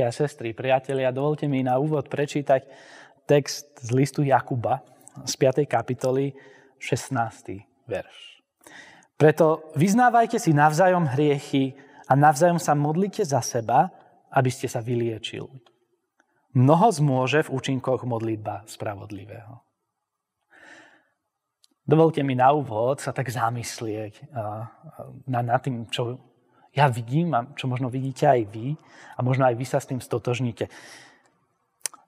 [0.00, 2.64] Bratia a sestry, priatelia, dovolte mi na úvod prečítať
[3.28, 4.80] text z listu Jakuba
[5.28, 5.68] z 5.
[5.68, 6.32] kapitoly,
[6.80, 7.60] 16.
[7.84, 8.40] verš.
[9.20, 11.76] Preto vyznávajte si navzájom hriechy
[12.08, 13.92] a navzájom sa modlite za seba,
[14.32, 15.60] aby ste sa vyliečili.
[16.56, 19.60] Mnoho zmôže v účinkoch modlitba spravodlivého.
[21.84, 24.32] Dovolte mi na úvod sa tak zamyslieť
[25.28, 26.29] nad, tým, čo
[26.70, 28.78] ja vidím a čo možno vidíte aj vy
[29.18, 30.70] a možno aj vy sa s tým stotožníte.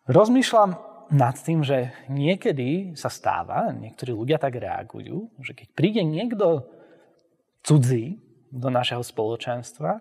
[0.07, 0.71] Rozmýšľam
[1.13, 6.65] nad tým, že niekedy sa stáva, niektorí ľudia tak reagujú, že keď príde niekto
[7.63, 10.01] cudzí do našeho spoločenstva,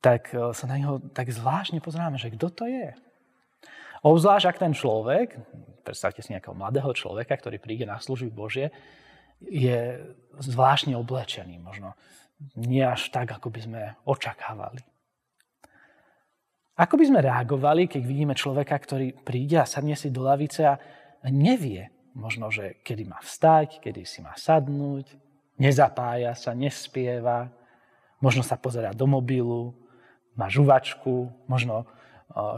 [0.00, 2.92] tak e, sa na neho tak zvláštne pozeráme, že kto to je.
[4.04, 5.40] Obzvlášť, ak ten človek,
[5.80, 8.68] predstavte si nejakého mladého človeka, ktorý príde na služby Božie,
[9.40, 10.00] je
[10.36, 11.56] zvláštne oblečený.
[11.60, 11.96] Možno
[12.54, 14.82] nie až tak, ako by sme očakávali.
[16.74, 20.74] Ako by sme reagovali, keď vidíme človeka, ktorý príde a sadne si do lavice a
[21.30, 25.06] nevie možno, že kedy má vstať, kedy si má sadnúť,
[25.58, 27.50] nezapája sa, nespieva,
[28.18, 29.74] možno sa pozera do mobilu,
[30.34, 31.86] má žuvačku, možno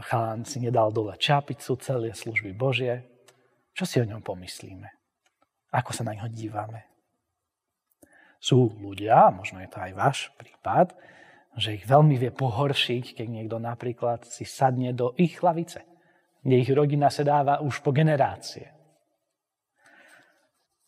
[0.09, 3.05] chalán si nedal dole čapicu, celé služby Božie.
[3.77, 4.89] Čo si o ňom pomyslíme?
[5.69, 6.89] Ako sa na ňo dívame?
[8.37, 10.93] Sú ľudia, možno je to aj váš prípad,
[11.57, 15.81] že ich veľmi vie pohoršiť, keď niekto napríklad si sadne do ich hlavice,
[16.45, 18.69] kde ich rodina sedáva už po generácie.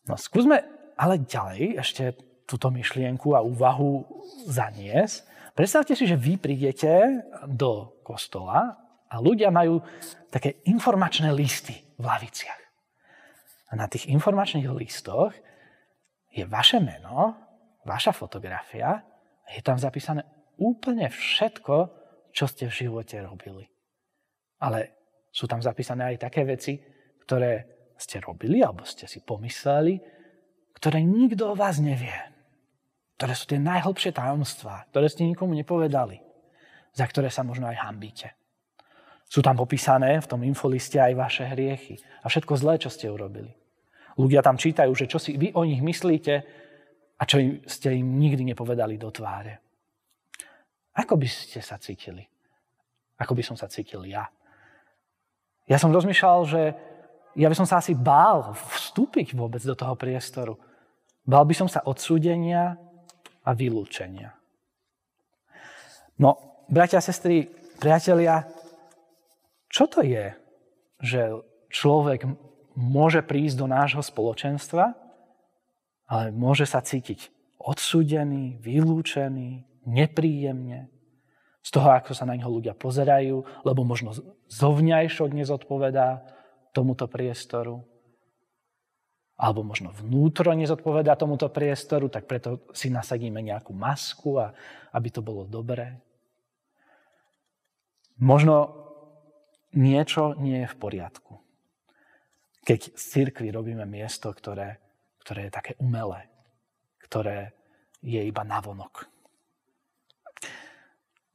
[0.06, 0.62] No skúsme
[0.94, 2.04] ale ďalej ešte
[2.46, 4.06] túto myšlienku a úvahu
[4.46, 5.26] zaniesť.
[5.54, 8.74] Predstavte si, že vy prídete do kostola
[9.10, 9.82] a ľudia majú
[10.30, 12.62] také informačné listy v laviciach.
[13.70, 15.34] A na tých informačných listoch
[16.30, 17.34] je vaše meno,
[17.82, 19.02] vaša fotografia
[19.50, 20.22] je tam zapísané
[20.58, 21.76] úplne všetko,
[22.30, 23.66] čo ste v živote robili.
[24.62, 24.94] Ale
[25.34, 26.78] sú tam zapísané aj také veci,
[27.26, 27.66] ktoré
[27.98, 29.98] ste robili alebo ste si pomysleli,
[30.76, 32.14] ktoré nikto o vás nevie.
[33.20, 36.24] Ktoré sú tie najhlbšie tajomstvá, ktoré ste nikomu nepovedali,
[36.96, 38.32] za ktoré sa možno aj hambíte.
[39.28, 43.59] Sú tam popísané v tom infoliste aj vaše hriechy a všetko zlé, čo ste urobili.
[44.18, 46.34] Ľudia tam čítajú, že čo si vy o nich myslíte
[47.20, 47.38] a čo
[47.68, 49.60] ste im nikdy nepovedali do tváre.
[50.96, 52.24] Ako by ste sa cítili?
[53.20, 54.26] Ako by som sa cítil ja?
[55.70, 56.62] Ja som rozmýšľal, že
[57.38, 60.58] ja by som sa asi bál vstúpiť vôbec do toho priestoru.
[61.22, 62.74] Bál by som sa odsúdenia
[63.46, 64.34] a vylúčenia.
[66.18, 67.46] No, bratia sestry,
[67.78, 68.44] priatelia,
[69.70, 70.34] čo to je,
[71.00, 71.30] že
[71.70, 72.26] človek
[72.80, 74.96] môže prísť do nášho spoločenstva,
[76.08, 77.28] ale môže sa cítiť
[77.60, 80.88] odsúdený, vylúčený, nepríjemne.
[81.60, 84.16] Z toho, ako sa na neho ľudia pozerajú, lebo možno
[84.48, 86.24] zovňajšok nezodpovedá
[86.72, 87.84] tomuto priestoru,
[89.36, 94.56] alebo možno vnútro nezodpovedá tomuto priestoru, tak preto si nasadíme nejakú masku, a,
[94.96, 96.00] aby to bolo dobré.
[98.20, 98.72] Možno
[99.76, 101.40] niečo nie je v poriadku
[102.64, 104.76] keď z cirkvi robíme miesto, ktoré,
[105.24, 106.28] ktoré je také umelé,
[107.00, 107.56] ktoré
[108.04, 109.08] je iba navonok.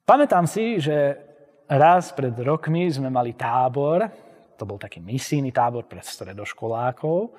[0.05, 1.17] Pamätám si, že
[1.65, 4.05] raz pred rokmi sme mali tábor,
[4.53, 7.33] to bol taký misijný tábor pre stredoškolákov,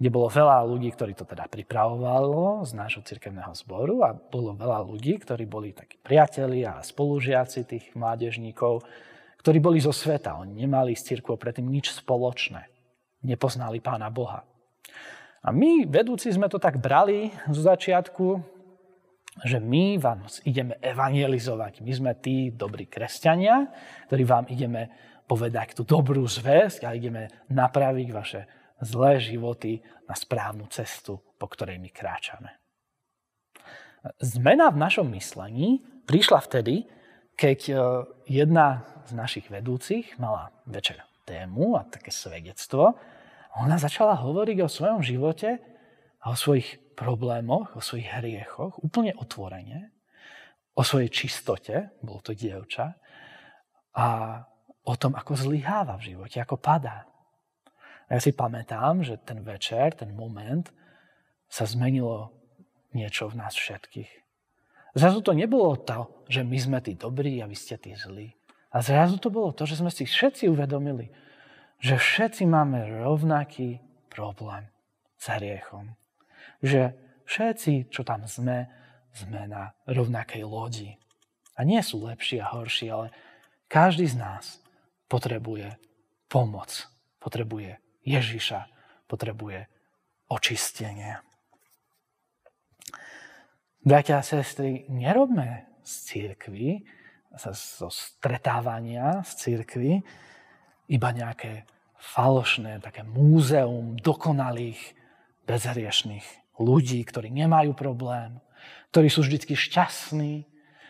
[0.00, 4.80] kde bolo veľa ľudí, ktorí to teda pripravovalo z nášho cirkevného zboru a bolo veľa
[4.80, 8.80] ľudí, ktorí boli takí priatelia a spolužiaci tých mládežníkov,
[9.44, 10.40] ktorí boli zo sveta.
[10.40, 12.69] Oni nemali s cirkvou predtým nič spoločné
[13.24, 14.44] nepoznali Pána Boha.
[15.40, 18.26] A my, vedúci, sme to tak brali zo začiatku,
[19.40, 21.80] že my vám ideme evangelizovať.
[21.80, 23.72] My sme tí dobrí kresťania,
[24.10, 24.92] ktorí vám ideme
[25.24, 28.40] povedať tú dobrú zväzť a ideme napraviť vaše
[28.82, 32.50] zlé životy na správnu cestu, po ktorej my kráčame.
[34.20, 36.88] Zmena v našom myslení prišla vtedy,
[37.36, 37.74] keď e,
[38.28, 42.98] jedna z našich vedúcich mala večer tému a také svedectvo.
[43.62, 45.62] Ona začala hovoriť o svojom živote
[46.18, 49.94] a o svojich problémoch, o svojich hriechoch, úplne otvorene,
[50.74, 52.98] o svojej čistote, bolo to dievča,
[53.94, 54.06] a
[54.86, 57.06] o tom, ako zlyháva v živote, ako padá.
[58.10, 60.66] A ja si pamätám, že ten večer, ten moment,
[61.50, 62.30] sa zmenilo
[62.94, 64.10] niečo v nás všetkých.
[64.94, 68.34] Zrazu to nebolo to, že my sme tí dobrí a vy ste tí zlí.
[68.70, 71.10] A zrazu to bolo to, že sme si všetci uvedomili,
[71.82, 74.70] že všetci máme rovnaký problém
[75.18, 75.98] s hriechom.
[76.62, 76.94] Že
[77.26, 78.70] všetci, čo tam sme,
[79.10, 80.94] sme na rovnakej lodi.
[81.58, 83.10] A nie sú lepší a horší, ale
[83.70, 84.58] Každý z nás
[85.06, 85.78] potrebuje
[86.26, 86.90] pomoc,
[87.22, 88.66] potrebuje Ježiša,
[89.06, 89.70] potrebuje
[90.26, 91.22] očistenie.
[93.86, 96.82] Bratia a sestry, nerobme z církvy,
[97.38, 100.02] zo stretávania z církvy,
[100.90, 101.68] iba nejaké
[102.00, 104.98] falošné, také múzeum dokonalých,
[105.46, 106.26] bezhriešných
[106.62, 108.38] ľudí, ktorí nemajú problém,
[108.94, 110.46] ktorí sú vždy šťastní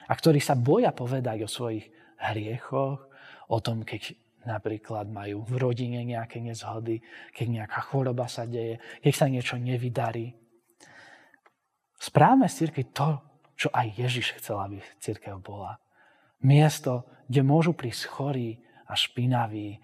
[0.09, 1.89] a ktorí sa boja povedať o svojich
[2.21, 3.09] hriechoch,
[3.51, 7.01] o tom, keď napríklad majú v rodine nejaké nezhody,
[7.33, 10.33] keď nejaká choroba sa deje, keď sa niečo nevydarí.
[12.01, 13.21] Správme z církvy to,
[13.61, 15.77] čo aj Ježiš chcel, aby církev bola.
[16.41, 18.59] Miesto, kde môžu prísť chorí
[18.89, 19.79] a špinaví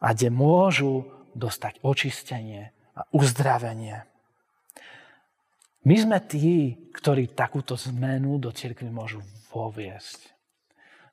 [0.00, 1.06] a kde môžu
[1.36, 4.02] dostať očistenie a uzdravenie.
[5.84, 10.28] My sme tí, ktorí takúto zmenu do církvy môžu voviesť.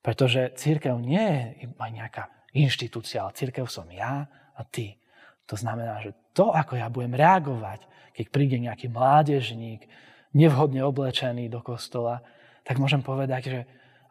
[0.03, 4.99] Pretože církev nie je iba nejaká inštitúcia, ale církev som ja a ty.
[5.47, 9.87] To znamená, že to, ako ja budem reagovať, keď príde nejaký mládežník,
[10.35, 12.19] nevhodne oblečený do kostola,
[12.67, 13.59] tak môžem povedať, že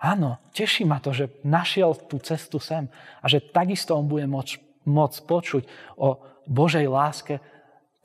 [0.00, 2.88] áno, teší ma to, že našiel tú cestu sem
[3.20, 5.62] a že takisto on bude môcť, môcť počuť
[6.00, 7.42] o Božej láske,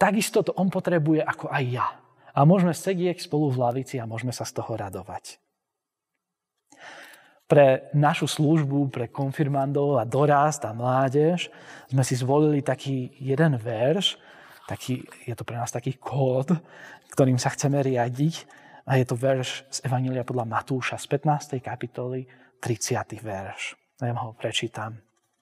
[0.01, 1.87] takisto to on potrebuje ako aj ja.
[2.31, 5.37] A môžeme sedieť spolu v lavici a môžeme sa z toho radovať.
[7.45, 11.51] Pre našu službu, pre konfirmandov a dorast a mládež
[11.91, 14.15] sme si zvolili taký jeden verš,
[14.71, 16.55] taký, je to pre nás taký kód,
[17.11, 18.60] ktorým sa chceme riadiť.
[18.85, 21.61] A je to verš z Evanília podľa Matúša z 15.
[21.61, 22.25] kapitoly,
[22.57, 23.21] 30.
[23.21, 23.77] verš.
[24.01, 24.97] Ja ho prečítam.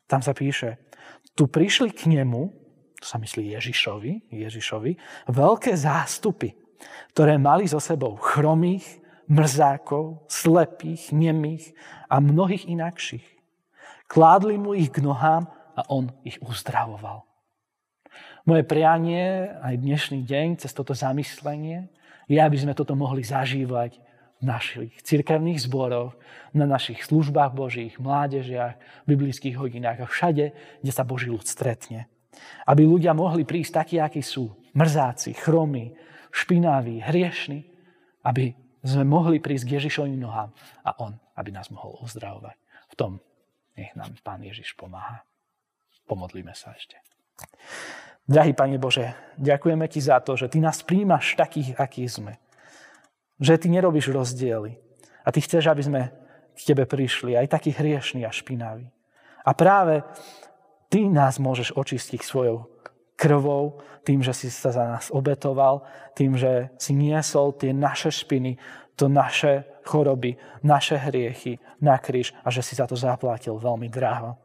[0.09, 0.91] Tam sa píše,
[1.31, 2.51] tu prišli k nemu,
[2.99, 4.91] to sa myslí Ježišovi, Ježišovi,
[5.31, 6.51] veľké zástupy,
[7.15, 8.99] ktoré mali so sebou chromých,
[9.31, 11.71] mrzákov, slepých, nemých
[12.11, 13.27] a mnohých inakších.
[14.09, 15.47] Kládli mu ich k nohám
[15.77, 17.23] a on ich uzdravoval.
[18.49, 21.87] Moje prianie aj dnešný deň cez toto zamyslenie
[22.29, 23.97] je, aby sme toto mohli zažívať
[24.39, 26.15] v našich cirkevných zboroch,
[26.55, 32.07] na našich službách Božích, mládežiach, biblických hodinách a všade, kde sa Boží ľud stretne.
[32.63, 35.91] Aby ľudia mohli prísť takí, akí sú, mrzáci, chromy,
[36.31, 37.67] špinaví, hriešni,
[38.23, 40.55] aby sme mohli prísť k Ježišovým nohám
[40.87, 42.55] a On, aby nás mohol uzdravovať.
[42.89, 43.11] V tom
[43.75, 45.27] nech nám Pán Ježiš pomáha.
[46.07, 46.95] Pomodlíme sa ešte.
[48.29, 52.37] Drahý Pane Bože, ďakujeme Ti za to, že Ty nás príjmaš takých, akí sme.
[53.41, 54.77] Že Ty nerobíš rozdiely.
[55.25, 56.01] A Ty chceš, aby sme
[56.53, 58.85] k Tebe prišli, aj takí hriešní a špinaví.
[59.41, 60.05] A práve
[60.93, 62.69] Ty nás môžeš očistiť svojou
[63.17, 65.81] krvou, tým, že si sa za nás obetoval,
[66.13, 68.61] tým, že si niesol tie naše špiny,
[68.93, 74.37] to naše choroby, naše hriechy na kríž a že si za to zaplatil veľmi draho.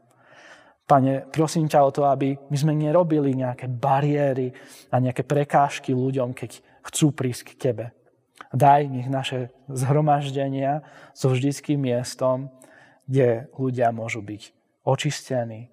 [0.84, 4.52] Pane, prosím ťa o to, aby my sme nerobili nejaké bariéry
[4.92, 7.86] a nejaké prekážky ľuďom, keď chcú prísť k Tebe.
[8.52, 10.84] Daj, nech naše zhromaždenia
[11.16, 12.52] so vždyckým miestom,
[13.08, 14.52] kde ľudia môžu byť
[14.84, 15.72] očistení,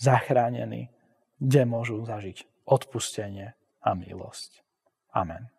[0.00, 0.88] zachránení,
[1.36, 3.52] kde môžu zažiť odpustenie
[3.84, 4.64] a milosť.
[5.12, 5.52] Amen.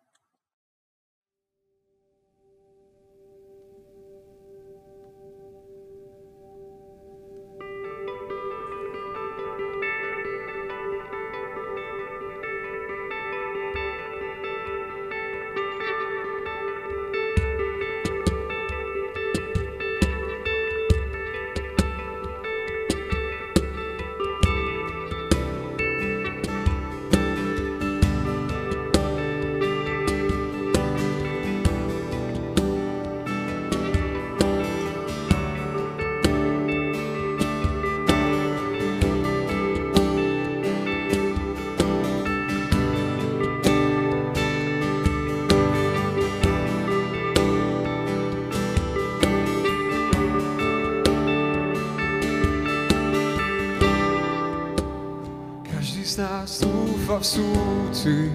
[57.20, 58.32] V súci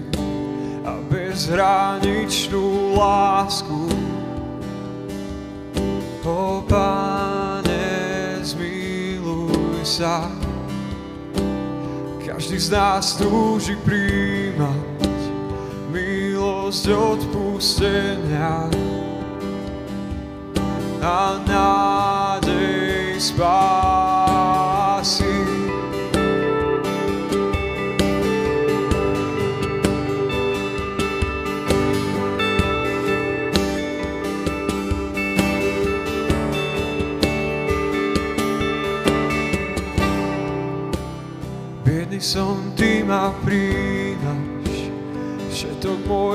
[0.86, 3.90] a bezhraničnú lásku.
[6.26, 10.30] O Pane, zmiluj sa,
[12.22, 15.18] každý z nás túži príjmať
[15.90, 18.70] milosť odpustenia
[21.02, 24.05] a nádej spásy.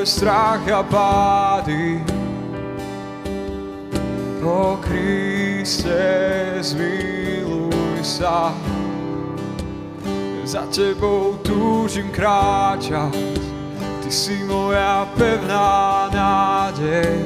[0.01, 2.01] Môj strach a pády.
[4.41, 8.49] O Kriste, zmiluj sa,
[10.41, 13.13] za tebou túžim kráčať,
[14.01, 17.21] ty si moja pevná nádej.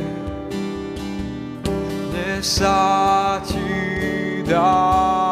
[2.12, 3.72] Dnes sa ti
[4.44, 5.25] dávam.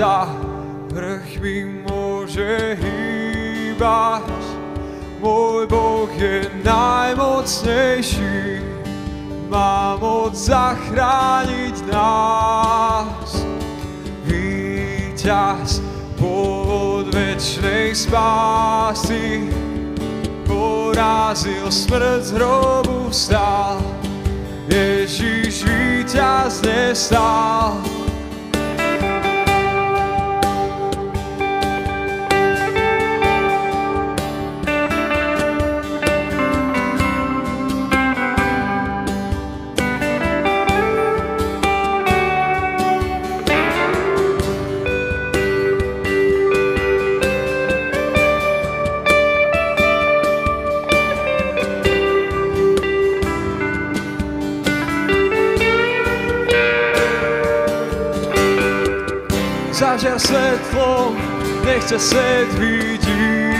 [0.00, 0.32] Vládca
[0.96, 4.32] vrchmi môže hýbať,
[5.20, 8.64] môj Boh je najmocnejší,
[9.52, 13.44] má moc zachrániť nás.
[14.24, 15.84] Víťaz,
[16.16, 19.52] pôvod večnej spásy,
[20.48, 23.84] porazil smrť z hrobu stál.
[24.64, 27.89] Ježiš víťazne stál.
[60.00, 61.12] Zažiar svetlo,
[61.60, 63.52] nech ťa svet vidí.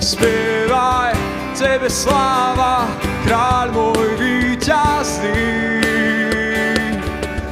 [0.00, 1.12] Spievaj,
[1.52, 2.88] Tebe sláva,
[3.28, 5.84] kráľ môj víťazný.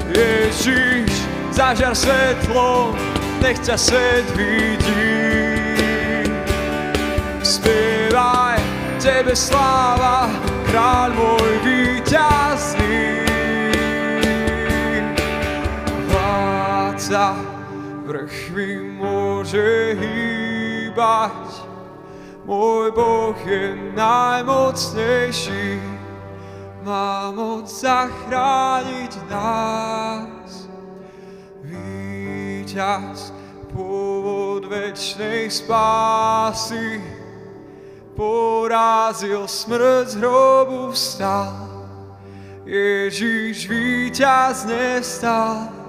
[0.08, 1.12] Ježiš,
[1.52, 2.96] zažiar svetlo,
[3.44, 5.12] nech ťa svet vidí.
[7.44, 8.56] Spievaj,
[8.96, 10.32] Tebe sláva,
[10.72, 13.19] kráľ môj víťazný.
[17.10, 17.42] Vládca
[18.06, 21.42] vrchmi môže hýbať,
[22.46, 25.82] môj Boh je najmocnejší,
[26.86, 30.70] má moc zachrániť nás.
[31.66, 33.34] Víťaz,
[33.74, 37.02] pôvod večnej spásy,
[38.14, 41.58] porazil smrť z hrobu vstal.
[42.62, 45.79] Ježiš víťazne stal.